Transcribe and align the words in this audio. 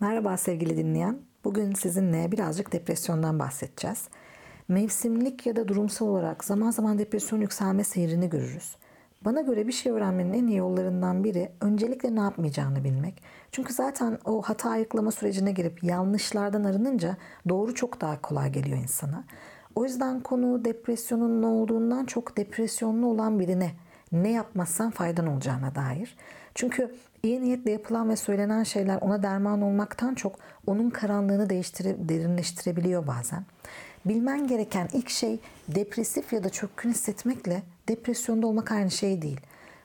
Merhaba 0.00 0.36
sevgili 0.36 0.76
dinleyen. 0.76 1.18
Bugün 1.44 1.74
sizinle 1.74 2.32
birazcık 2.32 2.72
depresyondan 2.72 3.38
bahsedeceğiz. 3.38 4.08
Mevsimlik 4.68 5.46
ya 5.46 5.56
da 5.56 5.68
durumsal 5.68 6.06
olarak 6.06 6.44
zaman 6.44 6.70
zaman 6.70 6.98
depresyon 6.98 7.40
yükselme 7.40 7.84
seyrini 7.84 8.30
görürüz. 8.30 8.76
Bana 9.24 9.40
göre 9.40 9.66
bir 9.66 9.72
şey 9.72 9.92
öğrenmenin 9.92 10.32
en 10.32 10.46
iyi 10.46 10.56
yollarından 10.56 11.24
biri 11.24 11.52
öncelikle 11.60 12.14
ne 12.14 12.20
yapmayacağını 12.20 12.84
bilmek. 12.84 13.22
Çünkü 13.52 13.72
zaten 13.72 14.18
o 14.24 14.42
hata 14.42 14.70
ayıklama 14.70 15.10
sürecine 15.10 15.52
girip 15.52 15.84
yanlışlardan 15.84 16.64
arınınca 16.64 17.16
doğru 17.48 17.74
çok 17.74 18.00
daha 18.00 18.20
kolay 18.20 18.52
geliyor 18.52 18.78
insana. 18.78 19.24
O 19.74 19.84
yüzden 19.84 20.20
konu 20.20 20.64
depresyonun 20.64 21.42
ne 21.42 21.46
olduğundan 21.46 22.04
çok 22.04 22.36
depresyonlu 22.36 23.06
olan 23.06 23.40
birine 23.40 23.70
ne 24.12 24.30
yapmazsan 24.32 24.90
faydan 24.90 25.26
olacağına 25.26 25.74
dair. 25.74 26.16
Çünkü 26.54 26.94
iyi 27.22 27.42
niyetle 27.42 27.70
yapılan 27.70 28.08
ve 28.08 28.16
söylenen 28.16 28.62
şeyler 28.62 28.98
ona 29.00 29.22
derman 29.22 29.62
olmaktan 29.62 30.14
çok 30.14 30.36
onun 30.66 30.90
karanlığını 30.90 31.50
değiştirip 31.50 31.96
derinleştirebiliyor 32.08 33.06
bazen. 33.06 33.44
Bilmen 34.04 34.46
gereken 34.46 34.88
ilk 34.92 35.10
şey 35.10 35.38
depresif 35.68 36.32
ya 36.32 36.44
da 36.44 36.50
çökkün 36.50 36.90
hissetmekle 36.90 37.62
depresyonda 37.88 38.46
olmak 38.46 38.72
aynı 38.72 38.90
şey 38.90 39.22
değil. 39.22 39.40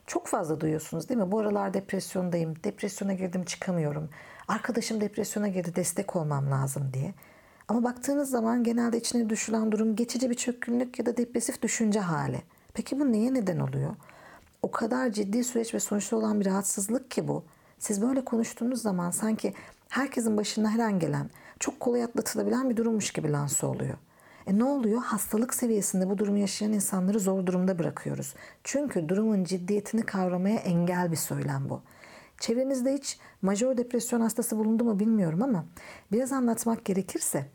Çok 0.07 0.27
fazla 0.27 0.61
duyuyorsunuz 0.61 1.09
değil 1.09 1.19
mi? 1.19 1.31
Bu 1.31 1.39
aralar 1.39 1.73
depresyondayım, 1.73 2.55
depresyona 2.63 3.13
girdim 3.13 3.43
çıkamıyorum. 3.43 4.09
Arkadaşım 4.47 5.01
depresyona 5.01 5.47
girdi 5.47 5.75
destek 5.75 6.15
olmam 6.15 6.51
lazım 6.51 6.89
diye. 6.93 7.13
Ama 7.67 7.83
baktığınız 7.83 8.29
zaman 8.29 8.63
genelde 8.63 8.97
içine 8.97 9.29
düşülen 9.29 9.71
durum 9.71 9.95
geçici 9.95 10.29
bir 10.29 10.35
çökkünlük 10.35 10.99
ya 10.99 11.05
da 11.05 11.17
depresif 11.17 11.61
düşünce 11.61 11.99
hali. 11.99 12.41
Peki 12.73 12.99
bu 12.99 13.11
neye 13.11 13.33
neden 13.33 13.59
oluyor? 13.59 13.95
O 14.65 14.71
kadar 14.71 15.11
ciddi 15.11 15.43
süreç 15.43 15.73
ve 15.73 15.79
sonuçta 15.79 16.15
olan 16.17 16.39
bir 16.39 16.45
rahatsızlık 16.45 17.11
ki 17.11 17.27
bu. 17.27 17.43
Siz 17.79 18.01
böyle 18.01 18.25
konuştuğunuz 18.25 18.81
zaman 18.81 19.11
sanki 19.11 19.53
herkesin 19.89 20.37
başına 20.37 20.71
her 20.71 20.79
an 20.79 20.99
gelen, 20.99 21.29
çok 21.59 21.79
kolay 21.79 22.03
atlatılabilen 22.03 22.69
bir 22.69 22.77
durummuş 22.77 23.11
gibi 23.11 23.31
lanse 23.31 23.65
oluyor. 23.65 23.97
E 24.47 24.57
ne 24.57 24.63
oluyor? 24.63 25.01
Hastalık 25.01 25.53
seviyesinde 25.53 26.09
bu 26.09 26.17
durumu 26.17 26.37
yaşayan 26.37 26.73
insanları 26.73 27.19
zor 27.19 27.45
durumda 27.45 27.79
bırakıyoruz. 27.79 28.35
Çünkü 28.63 29.09
durumun 29.09 29.43
ciddiyetini 29.43 30.01
kavramaya 30.01 30.59
engel 30.59 31.11
bir 31.11 31.17
söylem 31.17 31.69
bu. 31.69 31.81
Çevrenizde 32.39 32.93
hiç 32.93 33.19
majör 33.41 33.77
depresyon 33.77 34.21
hastası 34.21 34.57
bulundu 34.57 34.83
mu 34.83 34.99
bilmiyorum 34.99 35.41
ama 35.41 35.65
biraz 36.11 36.31
anlatmak 36.31 36.85
gerekirse 36.85 37.45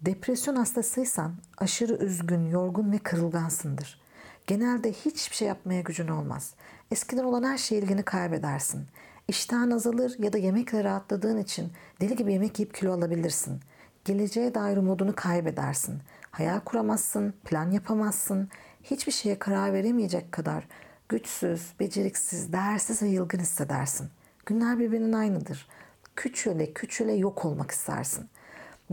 depresyon 0.00 0.56
hastasıysan 0.56 1.34
aşırı 1.58 1.94
üzgün, 1.94 2.46
yorgun 2.46 2.92
ve 2.92 2.98
kırılgansındır. 2.98 4.03
Genelde 4.46 4.92
hiçbir 4.92 5.36
şey 5.36 5.48
yapmaya 5.48 5.80
gücün 5.80 6.08
olmaz. 6.08 6.54
Eskiden 6.90 7.24
olan 7.24 7.42
her 7.42 7.58
şeye 7.58 7.80
ilgini 7.80 8.02
kaybedersin. 8.02 8.86
İştahın 9.28 9.70
azalır 9.70 10.14
ya 10.18 10.32
da 10.32 10.38
yemekle 10.38 10.84
rahatladığın 10.84 11.38
için 11.38 11.72
deli 12.00 12.16
gibi 12.16 12.32
yemek 12.32 12.58
yiyip 12.58 12.74
kilo 12.74 12.92
alabilirsin. 12.92 13.60
Geleceğe 14.04 14.54
dair 14.54 14.76
umudunu 14.76 15.14
kaybedersin. 15.14 15.98
Hayal 16.30 16.60
kuramazsın, 16.60 17.34
plan 17.44 17.70
yapamazsın. 17.70 18.48
Hiçbir 18.82 19.12
şeye 19.12 19.38
karar 19.38 19.72
veremeyecek 19.72 20.32
kadar 20.32 20.68
güçsüz, 21.08 21.72
beceriksiz, 21.80 22.52
değersiz 22.52 23.02
ve 23.02 23.08
yılgın 23.08 23.38
hissedersin. 23.38 24.08
Günler 24.46 24.78
birbirinin 24.78 25.12
aynıdır. 25.12 25.68
Küçüle 26.16 26.72
küçüle 26.72 27.12
yok 27.12 27.44
olmak 27.44 27.70
istersin. 27.70 28.28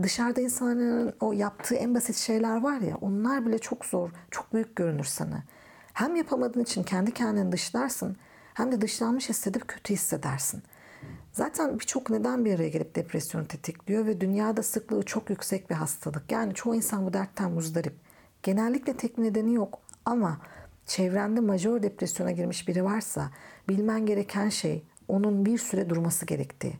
Dışarıda 0.02 0.40
insanların 0.40 1.14
o 1.20 1.32
yaptığı 1.32 1.74
en 1.74 1.94
basit 1.94 2.16
şeyler 2.16 2.60
var 2.60 2.80
ya 2.80 2.96
onlar 3.00 3.46
bile 3.46 3.58
çok 3.58 3.84
zor, 3.84 4.10
çok 4.30 4.52
büyük 4.52 4.76
görünür 4.76 5.04
sana. 5.04 5.42
Hem 5.92 6.16
yapamadığın 6.16 6.62
için 6.62 6.82
kendi 6.82 7.14
kendini 7.14 7.52
dışlarsın 7.52 8.16
hem 8.54 8.72
de 8.72 8.80
dışlanmış 8.80 9.28
hissedip 9.28 9.68
kötü 9.68 9.94
hissedersin. 9.94 10.62
Zaten 11.32 11.78
birçok 11.78 12.10
neden 12.10 12.44
bir 12.44 12.54
araya 12.54 12.68
gelip 12.68 12.94
depresyonu 12.94 13.48
tetikliyor 13.48 14.06
ve 14.06 14.20
dünyada 14.20 14.62
sıklığı 14.62 15.02
çok 15.02 15.30
yüksek 15.30 15.70
bir 15.70 15.74
hastalık. 15.74 16.32
Yani 16.32 16.54
çoğu 16.54 16.74
insan 16.74 17.06
bu 17.06 17.12
dertten 17.12 17.52
muzdarip. 17.52 17.94
Genellikle 18.42 18.96
tek 18.96 19.18
nedeni 19.18 19.54
yok 19.54 19.78
ama 20.04 20.40
çevrende 20.86 21.40
majör 21.40 21.82
depresyona 21.82 22.30
girmiş 22.30 22.68
biri 22.68 22.84
varsa 22.84 23.30
bilmen 23.68 24.06
gereken 24.06 24.48
şey 24.48 24.82
onun 25.08 25.46
bir 25.46 25.58
süre 25.58 25.90
durması 25.90 26.26
gerektiği. 26.26 26.74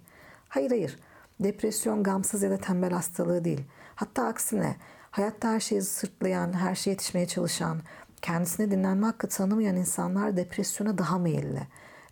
Hayır 0.49 0.71
hayır 0.71 0.99
Depresyon 1.45 2.03
gamsız 2.03 2.43
ya 2.43 2.51
da 2.51 2.57
tembel 2.57 2.91
hastalığı 2.91 3.45
değil. 3.45 3.65
Hatta 3.95 4.27
aksine 4.27 4.77
hayatta 5.11 5.49
her 5.49 5.61
şeyi 5.61 5.83
sırtlayan, 5.83 6.53
her 6.53 6.75
şeye 6.75 6.91
yetişmeye 6.91 7.27
çalışan, 7.27 7.81
kendisine 8.23 8.71
dinlenme 8.71 9.07
hakkı 9.07 9.29
tanımayan 9.29 9.77
insanlar 9.77 10.37
depresyona 10.37 10.99
daha 10.99 11.19
meyilli. 11.19 11.67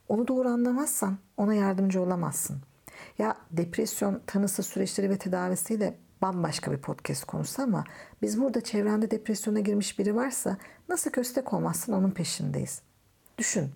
Onu 0.09 0.29
doğru 0.29 0.49
anlamazsan 0.49 1.19
ona 1.37 1.55
yardımcı 1.55 2.03
olamazsın. 2.03 2.59
Ya 3.19 3.37
depresyon 3.51 4.23
tanısı 4.27 4.63
süreçleri 4.63 5.11
ve 5.11 5.19
tedavisiyle 5.19 5.99
bambaşka 6.23 6.73
bir 6.73 6.79
podcast 6.79 7.25
konusu 7.25 7.63
ama 7.63 7.85
biz 8.23 8.41
burada 8.41 8.61
çevrende 8.61 9.11
depresyona 9.11 9.61
girmiş 9.61 9.99
biri 9.99 10.17
varsa 10.17 10.57
nasıl 10.89 11.11
köstek 11.11 11.53
olmazsın 11.53 11.93
onun 11.93 12.11
peşindeyiz. 12.11 12.83
Düşün. 13.39 13.71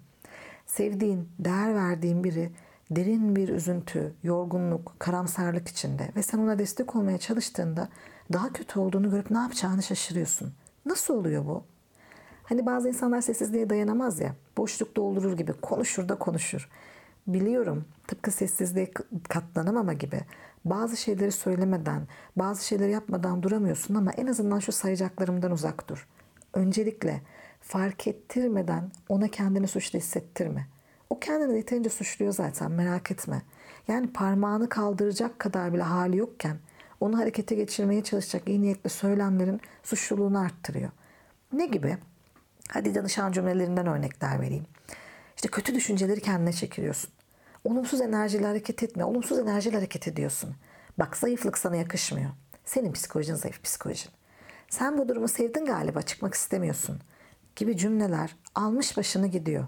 Sevdiğin, 0.66 1.28
değer 1.38 1.74
verdiğin 1.74 2.24
biri 2.24 2.52
derin 2.96 3.36
bir 3.36 3.48
üzüntü, 3.48 4.14
yorgunluk, 4.22 4.96
karamsarlık 4.98 5.68
içinde 5.68 6.08
ve 6.16 6.22
sen 6.22 6.38
ona 6.38 6.58
destek 6.58 6.96
olmaya 6.96 7.18
çalıştığında 7.18 7.88
daha 8.32 8.52
kötü 8.52 8.78
olduğunu 8.78 9.10
görüp 9.10 9.30
ne 9.30 9.38
yapacağını 9.38 9.82
şaşırıyorsun. 9.82 10.52
Nasıl 10.86 11.14
oluyor 11.14 11.46
bu? 11.46 11.64
Hani 12.42 12.66
bazı 12.66 12.88
insanlar 12.88 13.20
sessizliğe 13.20 13.70
dayanamaz 13.70 14.20
ya. 14.20 14.34
Boşluk 14.56 14.96
doldurur 14.96 15.36
gibi 15.36 15.52
konuşur 15.52 16.08
da 16.08 16.18
konuşur. 16.18 16.68
Biliyorum 17.26 17.84
tıpkı 18.06 18.30
sessizliğe 18.30 18.90
katlanamama 19.28 19.92
gibi 19.92 20.20
bazı 20.64 20.96
şeyleri 20.96 21.32
söylemeden, 21.32 22.08
bazı 22.36 22.66
şeyleri 22.66 22.90
yapmadan 22.90 23.42
duramıyorsun 23.42 23.94
ama 23.94 24.12
en 24.12 24.26
azından 24.26 24.58
şu 24.58 24.72
sayacaklarımdan 24.72 25.50
uzak 25.52 25.88
dur. 25.88 26.08
Öncelikle 26.54 27.22
fark 27.60 28.06
ettirmeden 28.06 28.90
ona 29.08 29.28
kendini 29.28 29.68
suçlu 29.68 29.98
hissettirme. 29.98 30.66
O 31.10 31.18
kendini 31.20 31.56
yeterince 31.56 31.90
suçluyor 31.90 32.32
zaten 32.32 32.70
merak 32.70 33.10
etme. 33.10 33.42
Yani 33.88 34.12
parmağını 34.12 34.68
kaldıracak 34.68 35.38
kadar 35.38 35.74
bile 35.74 35.82
hali 35.82 36.16
yokken 36.16 36.56
onu 37.00 37.18
harekete 37.18 37.54
geçirmeye 37.54 38.04
çalışacak 38.04 38.48
iyi 38.48 38.62
niyetli 38.62 38.90
söylemlerin 38.90 39.60
suçluluğunu 39.82 40.38
arttırıyor. 40.38 40.90
Ne 41.52 41.66
gibi? 41.66 41.98
Hadi 42.68 42.94
danışan 42.94 43.32
cümlelerinden 43.32 43.86
örnekler 43.86 44.40
vereyim. 44.40 44.66
İşte 45.36 45.48
kötü 45.48 45.74
düşünceleri 45.74 46.20
kendine 46.20 46.52
çekiliyorsun. 46.52 47.10
Olumsuz 47.64 48.00
enerjiyle 48.00 48.46
hareket 48.46 48.82
etme. 48.82 49.04
Olumsuz 49.04 49.38
enerjiyle 49.38 49.76
hareket 49.76 50.08
ediyorsun. 50.08 50.54
Bak 50.98 51.16
zayıflık 51.16 51.58
sana 51.58 51.76
yakışmıyor. 51.76 52.30
Senin 52.64 52.92
psikolojin 52.92 53.34
zayıf 53.34 53.62
psikolojin. 53.62 54.10
Sen 54.68 54.98
bu 54.98 55.08
durumu 55.08 55.28
sevdin 55.28 55.64
galiba 55.64 56.02
çıkmak 56.02 56.34
istemiyorsun. 56.34 57.00
Gibi 57.56 57.76
cümleler 57.76 58.36
almış 58.54 58.96
başını 58.96 59.26
gidiyor. 59.26 59.66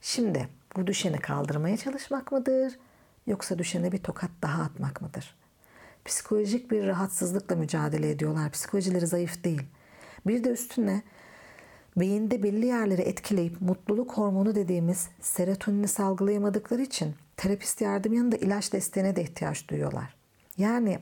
Şimdi 0.00 0.48
bu 0.76 0.86
düşeni 0.86 1.18
kaldırmaya 1.18 1.76
çalışmak 1.76 2.32
mıdır? 2.32 2.78
Yoksa 3.26 3.58
düşene 3.58 3.92
bir 3.92 3.98
tokat 3.98 4.30
daha 4.42 4.62
atmak 4.62 5.02
mıdır? 5.02 5.36
Psikolojik 6.04 6.70
bir 6.70 6.86
rahatsızlıkla 6.86 7.56
mücadele 7.56 8.10
ediyorlar. 8.10 8.50
Psikolojileri 8.50 9.06
zayıf 9.06 9.44
değil. 9.44 9.62
Bir 10.26 10.44
de 10.44 10.50
üstüne 10.50 11.02
beyinde 11.96 12.42
belli 12.42 12.66
yerleri 12.66 13.02
etkileyip 13.02 13.60
mutluluk 13.60 14.12
hormonu 14.12 14.54
dediğimiz 14.54 15.08
serotonini 15.20 15.88
salgılayamadıkları 15.88 16.82
için 16.82 17.14
terapist 17.36 17.80
yardım 17.80 18.12
yanında 18.12 18.36
ilaç 18.36 18.72
desteğine 18.72 19.16
de 19.16 19.22
ihtiyaç 19.22 19.68
duyuyorlar. 19.68 20.14
Yani 20.58 20.98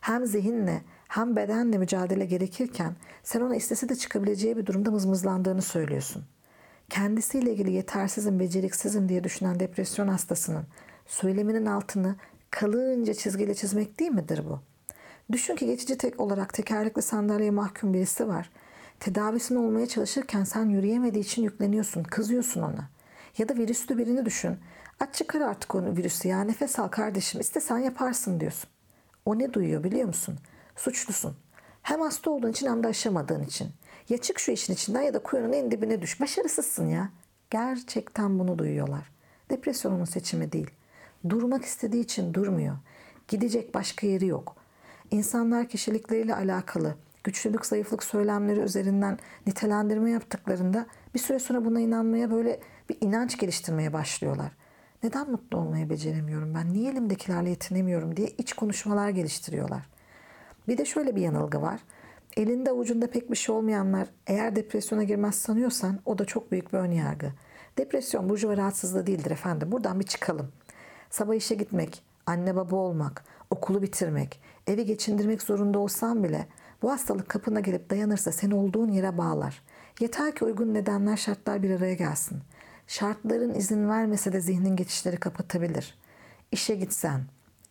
hem 0.00 0.26
zihinle 0.26 0.82
hem 1.08 1.36
bedenle 1.36 1.78
mücadele 1.78 2.24
gerekirken 2.24 2.96
sen 3.22 3.40
ona 3.40 3.56
istese 3.56 3.88
de 3.88 3.96
çıkabileceği 3.96 4.56
bir 4.56 4.66
durumda 4.66 4.90
mızmızlandığını 4.90 5.62
söylüyorsun 5.62 6.24
kendisiyle 6.90 7.52
ilgili 7.52 7.72
yetersizim, 7.72 8.40
beceriksizim 8.40 9.08
diye 9.08 9.24
düşünen 9.24 9.60
depresyon 9.60 10.08
hastasının 10.08 10.64
söyleminin 11.06 11.66
altını 11.66 12.16
kalınca 12.50 13.14
çizgiyle 13.14 13.54
çizmek 13.54 14.00
değil 14.00 14.10
midir 14.10 14.42
bu? 14.50 14.60
Düşün 15.32 15.56
ki 15.56 15.66
geçici 15.66 15.98
tek 15.98 16.20
olarak 16.20 16.54
tekerlekli 16.54 17.02
sandalyeye 17.02 17.50
mahkum 17.50 17.94
birisi 17.94 18.28
var. 18.28 18.50
Tedavisini 19.00 19.58
olmaya 19.58 19.86
çalışırken 19.86 20.44
sen 20.44 20.68
yürüyemediği 20.68 21.24
için 21.24 21.42
yükleniyorsun, 21.42 22.02
kızıyorsun 22.02 22.62
ona. 22.62 22.88
Ya 23.38 23.48
da 23.48 23.54
virüslü 23.56 23.98
birini 23.98 24.24
düşün. 24.24 24.56
Aç 25.00 25.14
çıkar 25.14 25.40
artık 25.40 25.74
onu 25.74 25.96
virüsü 25.96 26.28
ya 26.28 26.44
nefes 26.44 26.78
al 26.78 26.88
kardeşim 26.88 27.40
istesen 27.40 27.78
yaparsın 27.78 28.40
diyorsun. 28.40 28.70
O 29.24 29.38
ne 29.38 29.54
duyuyor 29.54 29.84
biliyor 29.84 30.06
musun? 30.06 30.38
Suçlusun. 30.76 31.36
Hem 31.82 32.00
hasta 32.00 32.30
olduğun 32.30 32.50
için 32.50 32.66
hem 32.66 32.82
de 32.82 32.88
aşamadığın 32.88 33.42
için. 33.42 33.68
Ya 34.08 34.18
çık 34.18 34.38
şu 34.38 34.52
işin 34.52 34.72
içinden 34.72 35.02
ya 35.02 35.14
da 35.14 35.18
kuyunun 35.18 35.52
en 35.52 35.70
dibine 35.70 36.02
düş. 36.02 36.20
Başarısızsın 36.20 36.86
ya. 36.86 37.10
Gerçekten 37.50 38.38
bunu 38.38 38.58
duyuyorlar. 38.58 39.10
Depresyon 39.50 39.92
onun 39.92 40.04
seçimi 40.04 40.52
değil. 40.52 40.70
Durmak 41.28 41.64
istediği 41.64 42.02
için 42.02 42.34
durmuyor. 42.34 42.76
Gidecek 43.28 43.74
başka 43.74 44.06
yeri 44.06 44.26
yok. 44.26 44.56
İnsanlar 45.10 45.68
kişilikleriyle 45.68 46.34
alakalı 46.34 46.94
güçlülük, 47.24 47.66
zayıflık 47.66 48.02
söylemleri 48.04 48.60
üzerinden 48.60 49.18
nitelendirme 49.46 50.10
yaptıklarında 50.10 50.86
bir 51.14 51.18
süre 51.18 51.38
sonra 51.38 51.64
buna 51.64 51.80
inanmaya 51.80 52.30
böyle 52.30 52.60
bir 52.88 52.96
inanç 53.00 53.38
geliştirmeye 53.38 53.92
başlıyorlar. 53.92 54.52
Neden 55.02 55.30
mutlu 55.30 55.58
olmayı 55.58 55.90
beceremiyorum 55.90 56.54
ben? 56.54 56.72
Niye 56.72 56.92
elimdekilerle 56.92 57.50
yetinemiyorum 57.50 58.16
diye 58.16 58.28
iç 58.38 58.52
konuşmalar 58.52 59.10
geliştiriyorlar. 59.10 59.86
Bir 60.68 60.78
de 60.78 60.84
şöyle 60.84 61.16
bir 61.16 61.20
yanılgı 61.20 61.62
var. 61.62 61.80
Elinde 62.36 62.70
avucunda 62.70 63.10
pek 63.10 63.30
bir 63.30 63.36
şey 63.36 63.54
olmayanlar 63.54 64.08
eğer 64.26 64.56
depresyona 64.56 65.02
girmez 65.02 65.34
sanıyorsan 65.34 66.00
o 66.04 66.18
da 66.18 66.24
çok 66.24 66.52
büyük 66.52 66.72
bir 66.72 66.78
önyargı. 66.78 67.32
Depresyon 67.78 68.28
burjuva 68.28 68.56
rahatsızlığı 68.56 69.06
değildir 69.06 69.30
efendim. 69.30 69.72
Buradan 69.72 70.00
bir 70.00 70.04
çıkalım. 70.04 70.52
Sabah 71.10 71.34
işe 71.34 71.54
gitmek, 71.54 72.02
anne 72.26 72.56
baba 72.56 72.76
olmak, 72.76 73.24
okulu 73.50 73.82
bitirmek, 73.82 74.40
evi 74.66 74.84
geçindirmek 74.84 75.42
zorunda 75.42 75.78
olsan 75.78 76.24
bile 76.24 76.46
bu 76.82 76.90
hastalık 76.90 77.28
kapına 77.28 77.60
gelip 77.60 77.90
dayanırsa 77.90 78.32
seni 78.32 78.54
olduğun 78.54 78.88
yere 78.88 79.18
bağlar. 79.18 79.62
Yeter 80.00 80.34
ki 80.34 80.44
uygun 80.44 80.74
nedenler 80.74 81.16
şartlar 81.16 81.62
bir 81.62 81.70
araya 81.70 81.94
gelsin. 81.94 82.38
Şartların 82.86 83.54
izin 83.54 83.88
vermese 83.88 84.32
de 84.32 84.40
zihnin 84.40 84.76
geçişleri 84.76 85.16
kapatabilir. 85.16 85.98
İşe 86.52 86.74
gitsen, 86.74 87.20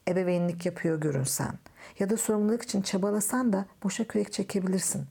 ebeveynlik 0.07 0.65
yapıyor 0.65 1.01
görünsen 1.01 1.53
ya 1.99 2.09
da 2.09 2.17
sorumluluk 2.17 2.61
için 2.61 2.81
çabalasan 2.81 3.53
da 3.53 3.65
boşa 3.83 4.03
kürek 4.03 4.33
çekebilirsin. 4.33 5.05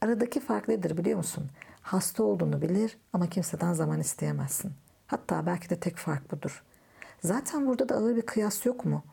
Aradaki 0.00 0.40
fark 0.40 0.68
nedir 0.68 0.96
biliyor 0.96 1.16
musun? 1.16 1.50
Hasta 1.82 2.22
olduğunu 2.22 2.62
bilir 2.62 2.98
ama 3.12 3.26
kimseden 3.26 3.72
zaman 3.72 4.00
isteyemezsin. 4.00 4.72
Hatta 5.06 5.46
belki 5.46 5.70
de 5.70 5.80
tek 5.80 5.96
fark 5.96 6.32
budur. 6.32 6.62
Zaten 7.22 7.66
burada 7.66 7.88
da 7.88 7.94
ağır 7.94 8.16
bir 8.16 8.22
kıyas 8.22 8.66
yok 8.66 8.84
mu? 8.84 9.04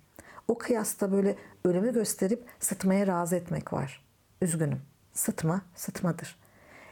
O 0.48 0.58
kıyasta 0.58 1.12
böyle 1.12 1.36
ölümü 1.66 1.94
gösterip 1.94 2.46
sıtmaya 2.60 3.08
razı 3.08 3.36
etmek 3.36 3.74
var. 3.74 4.06
Üzgünüm. 4.42 4.82
Sıtma, 5.14 5.62
sıtmadır. 5.76 6.40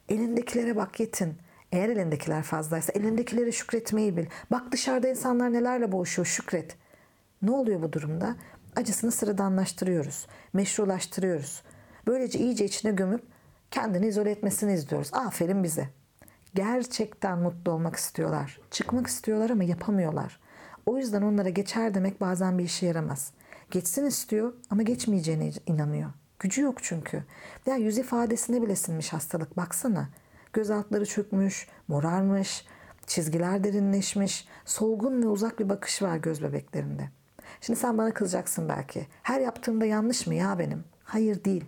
Elindekilere 0.10 0.76
bak 0.76 1.00
yetin. 1.00 1.38
Eğer 1.72 1.90
elindekiler 1.90 2.44
fazlaysa 2.44 2.92
elindekilere 2.94 3.52
şükretmeyi 3.52 4.18
bil. 4.18 4.26
Bak 4.52 4.72
dışarıda 4.72 5.08
insanlar 5.08 5.54
nelerle 5.54 5.92
boğuşuyor 5.92 6.26
şükret. 6.26 6.78
Ne 7.42 7.52
oluyor 7.52 7.82
bu 7.82 7.94
durumda? 7.94 8.36
Acısını 8.76 9.12
sıradanlaştırıyoruz. 9.12 10.28
Meşrulaştırıyoruz. 10.54 11.64
Böylece 12.08 12.40
iyice 12.40 12.66
içine 12.66 12.92
gömüp 12.92 13.24
kendini 13.72 14.08
izole 14.08 14.32
etmesini 14.32 14.74
izliyoruz. 14.74 15.14
Aferin 15.14 15.64
bize. 15.64 15.90
Gerçekten 16.56 17.40
mutlu 17.40 17.72
olmak 17.72 17.96
istiyorlar. 17.96 18.60
Çıkmak 18.72 19.08
istiyorlar 19.08 19.50
ama 19.50 19.64
yapamıyorlar. 19.64 20.40
O 20.86 20.98
yüzden 20.98 21.22
onlara 21.22 21.50
geçer 21.50 21.94
demek 21.94 22.22
bazen 22.22 22.58
bir 22.58 22.64
işe 22.64 22.86
yaramaz. 22.86 23.32
Geçsin 23.72 24.06
istiyor 24.06 24.54
ama 24.70 24.82
geçmeyeceğine 24.82 25.52
inanıyor. 25.66 26.10
Gücü 26.40 26.62
yok 26.62 26.78
çünkü. 26.84 27.24
Ya 27.66 27.76
yüz 27.76 27.98
ifadesine 27.98 28.62
bile 28.62 28.76
sinmiş 28.76 29.14
hastalık 29.14 29.58
baksana. 29.58 30.10
Göz 30.54 30.70
altları 30.72 31.06
çökmüş, 31.06 31.68
morarmış, 31.88 32.66
çizgiler 33.08 33.64
derinleşmiş, 33.64 34.48
solgun 34.66 35.24
ve 35.24 35.28
uzak 35.28 35.60
bir 35.60 35.70
bakış 35.70 36.02
var 36.02 36.18
göz 36.18 36.44
bebeklerinde. 36.44 37.10
Şimdi 37.62 37.80
sen 37.80 37.98
bana 37.98 38.14
kızacaksın 38.14 38.70
belki. 38.70 39.08
Her 39.24 39.42
yaptığımda 39.42 39.86
yanlış 39.86 40.28
mı 40.28 40.36
ya 40.36 40.60
benim? 40.60 40.84
Hayır 41.04 41.44
değil. 41.44 41.66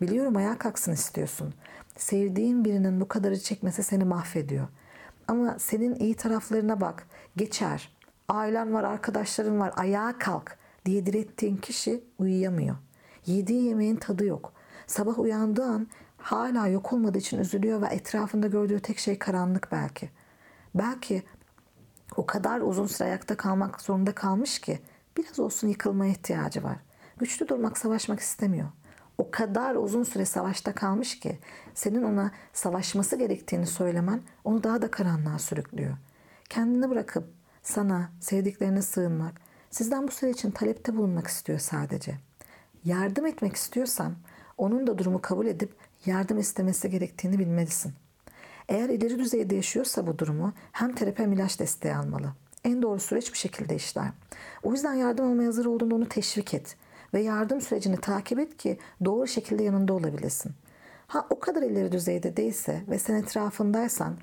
Biliyorum 0.00 0.36
ayağa 0.36 0.58
kalksın 0.58 0.92
istiyorsun. 0.92 1.54
Sevdiğin 1.96 2.64
birinin 2.64 3.00
bu 3.00 3.08
kadarı 3.08 3.40
çekmesi 3.40 3.82
seni 3.82 4.04
mahvediyor. 4.04 4.68
Ama 5.28 5.58
senin 5.58 5.94
iyi 5.94 6.14
taraflarına 6.14 6.80
bak. 6.80 7.06
Geçer. 7.36 7.94
Ailen 8.28 8.74
var, 8.74 8.84
arkadaşların 8.84 9.60
var. 9.60 9.72
Ayağa 9.76 10.18
kalk 10.18 10.56
diye 10.86 11.06
direttiğin 11.06 11.56
kişi 11.56 12.04
uyuyamıyor. 12.18 12.76
Yediği 13.26 13.64
yemeğin 13.64 13.96
tadı 13.96 14.24
yok. 14.24 14.52
Sabah 14.86 15.18
uyandığı 15.18 15.64
an 15.64 15.86
hala 16.18 16.66
yok 16.66 16.92
olmadığı 16.92 17.18
için 17.18 17.38
üzülüyor 17.38 17.82
ve 17.82 17.86
etrafında 17.86 18.46
gördüğü 18.46 18.80
tek 18.80 18.98
şey 18.98 19.18
karanlık 19.18 19.68
belki. 19.72 20.10
Belki 20.74 21.22
o 22.16 22.26
kadar 22.26 22.60
uzun 22.60 22.86
süre 22.86 23.08
ayakta 23.08 23.36
kalmak 23.36 23.80
zorunda 23.80 24.12
kalmış 24.14 24.58
ki 24.58 24.78
biraz 25.16 25.40
olsun 25.40 25.68
yıkılmaya 25.68 26.12
ihtiyacı 26.12 26.62
var. 26.62 26.76
Güçlü 27.18 27.48
durmak, 27.48 27.78
savaşmak 27.78 28.20
istemiyor. 28.20 28.68
O 29.18 29.30
kadar 29.30 29.74
uzun 29.74 30.02
süre 30.02 30.24
savaşta 30.24 30.74
kalmış 30.74 31.20
ki 31.20 31.38
senin 31.74 32.02
ona 32.02 32.30
savaşması 32.52 33.16
gerektiğini 33.16 33.66
söylemen 33.66 34.20
onu 34.44 34.62
daha 34.62 34.82
da 34.82 34.90
karanlığa 34.90 35.38
sürüklüyor. 35.38 35.96
Kendini 36.48 36.90
bırakıp 36.90 37.24
sana, 37.62 38.10
sevdiklerine 38.20 38.82
sığınmak, 38.82 39.40
sizden 39.70 40.08
bu 40.08 40.12
süre 40.12 40.30
için 40.30 40.50
talepte 40.50 40.96
bulunmak 40.96 41.26
istiyor 41.26 41.58
sadece. 41.58 42.18
Yardım 42.84 43.26
etmek 43.26 43.56
istiyorsan 43.56 44.14
onun 44.58 44.86
da 44.86 44.98
durumu 44.98 45.22
kabul 45.22 45.46
edip 45.46 45.76
yardım 46.06 46.38
istemesi 46.38 46.90
gerektiğini 46.90 47.38
bilmelisin. 47.38 47.92
Eğer 48.68 48.88
ileri 48.88 49.18
düzeyde 49.18 49.54
yaşıyorsa 49.54 50.06
bu 50.06 50.18
durumu 50.18 50.52
hem 50.72 50.94
terapi 50.94 51.22
hem 51.22 51.32
ilaç 51.32 51.60
desteği 51.60 51.94
almalı. 51.94 52.32
En 52.64 52.82
doğru 52.82 53.00
süreç 53.00 53.32
bir 53.32 53.38
şekilde 53.38 53.76
işler. 53.76 54.08
O 54.62 54.72
yüzden 54.72 54.94
yardım 54.94 55.26
almaya 55.26 55.46
hazır 55.46 55.66
olduğunda 55.66 55.94
onu 55.94 56.08
teşvik 56.08 56.54
et 56.54 56.76
ve 57.14 57.20
yardım 57.20 57.60
sürecini 57.60 57.96
takip 57.96 58.38
et 58.38 58.56
ki 58.56 58.78
doğru 59.04 59.26
şekilde 59.26 59.62
yanında 59.62 59.92
olabilesin. 59.92 60.52
Ha 61.06 61.26
o 61.30 61.38
kadar 61.38 61.62
ileri 61.62 61.92
düzeyde 61.92 62.36
değilse 62.36 62.82
ve 62.90 62.98
sen 62.98 63.14
etrafındaysan 63.14 64.16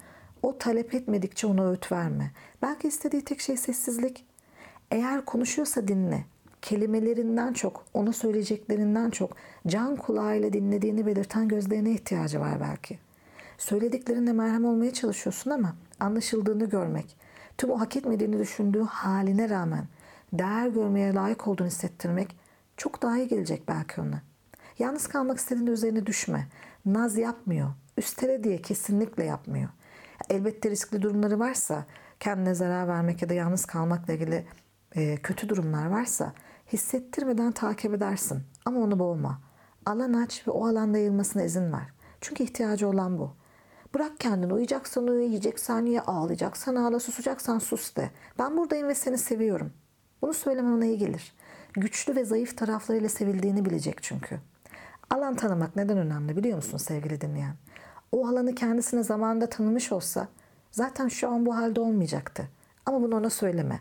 o 0.44 0.58
talep 0.58 0.94
etmedikçe 0.94 1.48
ona 1.48 1.70
öğüt 1.70 1.92
verme. 1.92 2.32
Belki 2.62 2.88
istediği 2.88 3.22
tek 3.22 3.42
şey 3.42 3.58
sessizlik. 3.58 4.26
Eğer 4.92 5.26
konuşuyorsa 5.26 5.88
dinle. 5.88 6.26
Kelimelerinden 6.62 7.54
çok, 7.54 7.86
ona 7.94 8.14
söyleyeceklerinden 8.14 9.10
çok 9.10 9.36
can 9.68 9.96
kulağıyla 9.96 10.54
dinlediğini 10.54 11.06
belirten 11.06 11.48
gözlerine 11.48 11.92
ihtiyacı 11.92 12.40
var 12.40 12.60
belki. 12.62 13.00
Söylediklerinde 13.58 14.34
merhem 14.34 14.66
olmaya 14.66 14.94
çalışıyorsun 14.94 15.52
ama 15.52 15.76
anlaşıldığını 16.00 16.66
görmek, 16.66 17.18
tüm 17.58 17.70
o 17.70 17.80
hak 17.80 17.96
etmediğini 17.96 18.40
düşündüğü 18.40 18.84
haline 18.84 19.50
rağmen 19.50 19.88
değer 20.34 20.68
görmeye 20.68 21.14
layık 21.14 21.48
olduğunu 21.48 21.68
hissettirmek 21.68 22.36
çok 22.78 23.02
daha 23.02 23.18
iyi 23.18 23.28
gelecek 23.28 23.68
belki 23.68 24.02
ona. 24.02 24.22
Yalnız 24.80 25.08
kalmak 25.08 25.38
istediğinde 25.38 25.72
üzerine 25.72 26.06
düşme. 26.06 26.48
Naz 26.86 27.18
yapmıyor. 27.18 27.70
Üstele 27.98 28.44
diye 28.44 28.62
kesinlikle 28.62 29.24
yapmıyor. 29.24 29.70
Elbette 30.30 30.70
riskli 30.70 31.02
durumları 31.02 31.40
varsa, 31.40 31.86
kendine 32.20 32.54
zarar 32.54 32.88
vermek 32.88 33.22
ya 33.22 33.30
da 33.30 33.34
yalnız 33.34 33.66
kalmakla 33.66 34.14
ilgili 34.14 34.46
e, 34.96 35.18
kötü 35.18 35.50
durumlar 35.50 35.86
varsa 35.86 36.34
hissettirmeden 36.74 37.52
takip 37.52 37.94
edersin. 37.94 38.44
Ama 38.66 38.80
onu 38.80 39.00
boğma. 39.00 39.42
Alan 39.86 40.14
aç 40.14 40.48
ve 40.48 40.52
o 40.52 40.68
alanda 40.68 40.98
yayılmasına 40.98 41.44
izin 41.44 41.74
ver. 41.74 41.88
Çünkü 42.22 42.44
ihtiyacı 42.44 42.88
olan 42.88 43.18
bu. 43.20 43.36
Bırak 43.94 44.20
kendini. 44.20 44.54
Uyuyacaksan 44.54 45.08
uyu, 45.08 45.22
yiyeceksen 45.22 45.86
ye, 45.86 46.02
ağlayacaksan 46.02 46.76
ağla, 46.76 47.00
susacaksan 47.00 47.60
sus 47.60 47.96
de. 47.96 48.12
Ben 48.40 48.58
buradayım 48.58 48.88
ve 48.88 48.96
seni 48.96 49.18
seviyorum. 49.18 49.74
Bunu 50.22 50.34
söylemen 50.34 50.72
ona 50.72 50.86
iyi 50.86 50.98
gelir. 50.98 51.34
Güçlü 51.74 52.16
ve 52.16 52.26
zayıf 52.26 52.58
taraflarıyla 52.58 53.10
sevildiğini 53.10 53.66
bilecek 53.66 54.04
çünkü. 54.04 54.40
Alan 55.10 55.36
tanımak 55.36 55.76
neden 55.76 55.98
önemli 55.98 56.38
biliyor 56.38 56.56
musun 56.56 56.78
sevgili 56.78 57.22
dinleyen? 57.22 57.56
O 58.12 58.28
alanı 58.28 58.56
kendisine 58.56 59.04
zamanında 59.04 59.50
tanımış 59.50 59.92
olsa 59.92 60.28
zaten 60.72 61.08
şu 61.08 61.30
an 61.30 61.46
bu 61.46 61.56
halde 61.56 61.80
olmayacaktı. 61.80 62.48
Ama 62.86 63.02
bunu 63.02 63.16
ona 63.16 63.30
söyleme. 63.30 63.80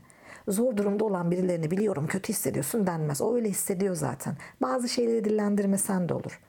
Zor 0.49 0.77
durumda 0.77 1.05
olan 1.05 1.31
birilerini 1.31 1.71
biliyorum 1.71 2.07
kötü 2.07 2.33
hissediyorsun 2.33 2.87
denmez. 2.87 3.21
O 3.21 3.35
öyle 3.35 3.49
hissediyor 3.49 3.95
zaten. 3.95 4.37
Bazı 4.63 4.89
şeyleri 4.89 5.25
dillendirmesen 5.25 6.09
de 6.09 6.15
olur. 6.15 6.41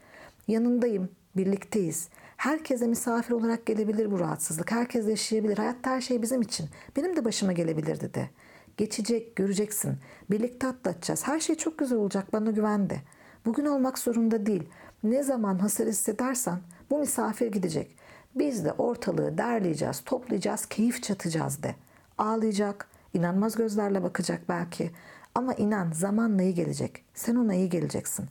Yanındayım, 0.47 1.09
birlikteyiz. 1.37 2.09
Herkese 2.41 2.87
misafir 2.87 3.33
olarak 3.33 3.65
gelebilir 3.65 4.11
bu 4.11 4.19
rahatsızlık. 4.19 4.71
Herkes 4.71 5.07
yaşayabilir. 5.07 5.57
Hayatta 5.57 5.89
her 5.89 6.01
şey 6.01 6.21
bizim 6.21 6.41
için. 6.41 6.69
Benim 6.95 7.15
de 7.15 7.25
başıma 7.25 7.51
gelebilirdi 7.51 8.13
de. 8.13 8.29
Geçecek, 8.77 9.35
göreceksin. 9.35 9.97
Birlikte 10.29 10.67
atlatacağız. 10.67 11.27
Her 11.27 11.39
şey 11.39 11.55
çok 11.55 11.77
güzel 11.77 11.97
olacak. 11.97 12.33
Bana 12.33 12.51
güven 12.51 12.89
de. 12.89 13.01
Bugün 13.45 13.65
olmak 13.65 13.99
zorunda 13.99 14.45
değil. 14.45 14.63
Ne 15.03 15.23
zaman 15.23 15.59
hasar 15.59 15.87
hissedersen 15.87 16.59
bu 16.89 16.99
misafir 16.99 17.51
gidecek. 17.51 17.95
Biz 18.35 18.65
de 18.65 18.71
ortalığı 18.71 19.37
derleyeceğiz, 19.37 20.01
toplayacağız, 20.05 20.65
keyif 20.65 21.03
çatacağız 21.03 21.63
de. 21.63 21.75
Ağlayacak, 22.17 22.87
inanmaz 23.13 23.55
gözlerle 23.55 24.03
bakacak 24.03 24.41
belki. 24.49 24.91
Ama 25.35 25.53
inan 25.53 25.91
zamanla 25.91 26.43
iyi 26.43 26.53
gelecek. 26.53 27.03
Sen 27.13 27.35
ona 27.35 27.53
iyi 27.53 27.69
geleceksin. 27.69 28.25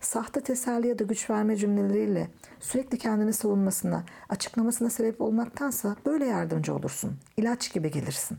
Sahte 0.00 0.40
teselli 0.40 0.88
ya 0.88 0.98
da 0.98 1.04
güç 1.04 1.30
verme 1.30 1.56
cümleleriyle 1.56 2.30
sürekli 2.60 2.98
kendini 2.98 3.32
savunmasına, 3.32 4.04
açıklamasına 4.28 4.90
sebep 4.90 5.20
olmaktansa 5.20 5.96
böyle 6.06 6.26
yardımcı 6.26 6.74
olursun. 6.74 7.18
İlaç 7.36 7.72
gibi 7.72 7.90
gelirsin. 7.90 8.38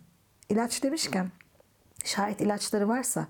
İlaç 0.50 0.84
demişken 0.84 1.32
şayet 2.04 2.42
ilaçları 2.42 2.88
varsa 2.88 3.28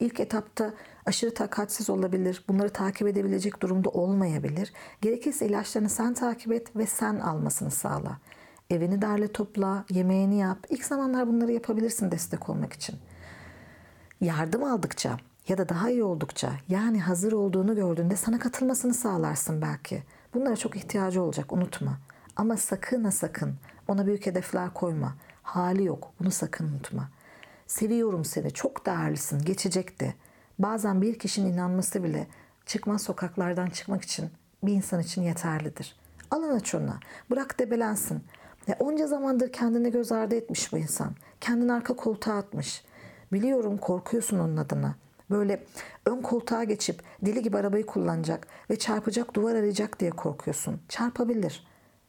ilk 0.00 0.20
etapta 0.20 0.74
aşırı 1.06 1.34
takatsiz 1.34 1.90
olabilir, 1.90 2.44
bunları 2.48 2.70
takip 2.70 3.08
edebilecek 3.08 3.62
durumda 3.62 3.88
olmayabilir. 3.90 4.72
Gerekirse 5.00 5.46
ilaçlarını 5.46 5.88
sen 5.88 6.14
takip 6.14 6.52
et 6.52 6.76
ve 6.76 6.86
sen 6.86 7.20
almasını 7.20 7.70
sağla. 7.70 8.18
Evini 8.70 9.02
derle 9.02 9.28
topla, 9.28 9.84
yemeğini 9.90 10.38
yap. 10.38 10.66
İlk 10.68 10.84
zamanlar 10.84 11.26
bunları 11.28 11.52
yapabilirsin 11.52 12.10
destek 12.10 12.48
olmak 12.48 12.72
için. 12.72 12.96
Yardım 14.20 14.64
aldıkça 14.64 15.16
ya 15.50 15.58
da 15.58 15.68
daha 15.68 15.90
iyi 15.90 16.04
oldukça 16.04 16.52
yani 16.68 17.00
hazır 17.00 17.32
olduğunu 17.32 17.74
gördüğünde 17.74 18.16
sana 18.16 18.38
katılmasını 18.38 18.94
sağlarsın 18.94 19.62
belki. 19.62 20.02
Bunlara 20.34 20.56
çok 20.56 20.76
ihtiyacı 20.76 21.22
olacak 21.22 21.52
unutma. 21.52 21.98
Ama 22.36 22.56
sakın 22.56 23.04
ha 23.04 23.10
sakın 23.10 23.54
ona 23.88 24.06
büyük 24.06 24.26
hedefler 24.26 24.74
koyma. 24.74 25.14
Hali 25.42 25.84
yok 25.84 26.12
bunu 26.20 26.30
sakın 26.30 26.68
unutma. 26.68 27.08
Seviyorum 27.66 28.24
seni, 28.24 28.50
çok 28.50 28.86
değerlisin, 28.86 29.38
geçecekti. 29.38 30.14
Bazen 30.58 31.02
bir 31.02 31.18
kişinin 31.18 31.52
inanması 31.52 32.04
bile 32.04 32.26
çıkmaz 32.66 33.02
sokaklardan 33.02 33.66
çıkmak 33.66 34.02
için 34.02 34.30
bir 34.62 34.72
insan 34.72 35.00
için 35.00 35.22
yeterlidir. 35.22 35.96
Alın 36.30 36.56
aç 36.56 36.74
ona, 36.74 37.00
bırak 37.30 37.58
debelensin. 37.58 38.24
Ya 38.66 38.76
onca 38.78 39.06
zamandır 39.06 39.52
kendini 39.52 39.90
göz 39.90 40.12
ardı 40.12 40.34
etmiş 40.34 40.72
bu 40.72 40.78
insan. 40.78 41.14
Kendini 41.40 41.72
arka 41.72 41.96
koltuğa 41.96 42.36
atmış. 42.36 42.84
Biliyorum 43.32 43.78
korkuyorsun 43.78 44.38
onun 44.38 44.56
adına. 44.56 44.94
Böyle 45.30 45.64
ön 46.06 46.22
koltuğa 46.22 46.64
geçip 46.64 47.02
deli 47.22 47.42
gibi 47.42 47.58
arabayı 47.58 47.86
kullanacak 47.86 48.46
ve 48.70 48.78
çarpacak 48.78 49.34
duvar 49.34 49.54
arayacak 49.54 50.00
diye 50.00 50.10
korkuyorsun. 50.10 50.80
Çarpabilir. 50.88 51.66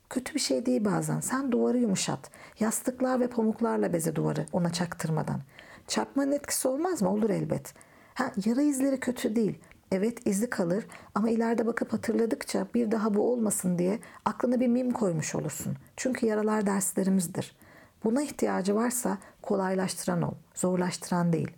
Kötü 0.09 0.33
bir 0.33 0.39
şey 0.39 0.65
değil 0.65 0.85
bazen. 0.85 1.19
Sen 1.19 1.51
duvarı 1.51 1.77
yumuşat. 1.77 2.31
Yastıklar 2.59 3.19
ve 3.19 3.27
pamuklarla 3.27 3.93
beze 3.93 4.15
duvarı 4.15 4.45
ona 4.51 4.73
çaktırmadan. 4.73 5.41
Çarpmanın 5.87 6.31
etkisi 6.31 6.67
olmaz 6.67 7.01
mı? 7.01 7.13
Olur 7.13 7.29
elbet. 7.29 7.73
Ha, 8.13 8.31
yara 8.45 8.61
izleri 8.61 8.99
kötü 8.99 9.35
değil. 9.35 9.59
Evet 9.91 10.27
izi 10.27 10.49
kalır 10.49 10.87
ama 11.15 11.29
ileride 11.29 11.65
bakıp 11.65 11.93
hatırladıkça 11.93 12.67
bir 12.73 12.91
daha 12.91 13.13
bu 13.13 13.31
olmasın 13.31 13.77
diye 13.77 13.99
aklına 14.25 14.59
bir 14.59 14.67
mim 14.67 14.91
koymuş 14.91 15.35
olursun. 15.35 15.77
Çünkü 15.97 16.25
yaralar 16.25 16.65
derslerimizdir. 16.65 17.55
Buna 18.03 18.21
ihtiyacı 18.21 18.75
varsa 18.75 19.17
kolaylaştıran 19.41 20.21
ol, 20.21 20.33
zorlaştıran 20.55 21.33
değil. 21.33 21.51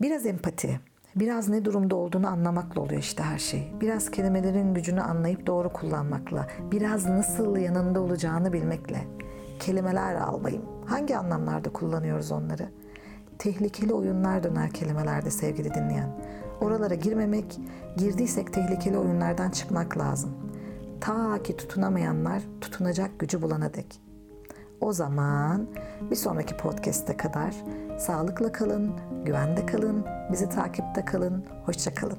Biraz 0.00 0.26
empati, 0.26 0.80
biraz 1.16 1.48
ne 1.48 1.64
durumda 1.64 1.96
olduğunu 1.96 2.28
anlamakla 2.28 2.80
oluyor 2.80 3.00
işte 3.00 3.22
her 3.22 3.38
şey. 3.38 3.72
Biraz 3.80 4.10
kelimelerin 4.10 4.74
gücünü 4.74 5.00
anlayıp 5.00 5.46
doğru 5.46 5.72
kullanmakla, 5.72 6.46
biraz 6.72 7.06
nasıl 7.06 7.56
yanında 7.56 8.00
olacağını 8.00 8.52
bilmekle. 8.52 9.06
Kelimeler 9.58 10.14
almayayım. 10.14 10.64
Hangi 10.86 11.16
anlamlarda 11.16 11.72
kullanıyoruz 11.72 12.32
onları? 12.32 12.68
Tehlikeli 13.38 13.92
oyunlar 13.92 14.42
döner 14.42 14.70
kelimelerde 14.70 15.30
sevgili 15.30 15.74
dinleyen. 15.74 16.18
Oralara 16.60 16.94
girmemek, 16.94 17.60
girdiysek 17.96 18.52
tehlikeli 18.52 18.98
oyunlardan 18.98 19.50
çıkmak 19.50 19.98
lazım. 19.98 20.30
Ta 21.00 21.42
ki 21.42 21.56
tutunamayanlar 21.56 22.42
tutunacak 22.60 23.18
gücü 23.18 23.42
bulana 23.42 23.74
dek. 23.74 24.00
O 24.80 24.92
zaman 24.92 25.68
bir 26.10 26.16
sonraki 26.16 26.56
podcast'e 26.56 27.16
kadar 27.16 27.54
sağlıkla 27.98 28.52
kalın, 28.52 28.94
güvende 29.24 29.66
kalın, 29.66 30.04
bizi 30.32 30.48
takipte 30.48 31.04
kalın, 31.04 31.44
hoşça 31.66 31.94
kalın. 31.94 32.18